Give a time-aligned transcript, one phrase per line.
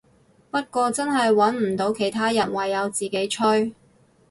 [0.49, 3.75] 不過真係穩唔到其他人，唯有自己吹